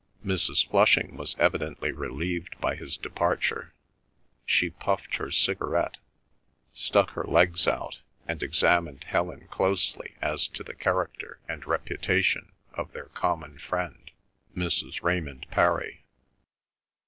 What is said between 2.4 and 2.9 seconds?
by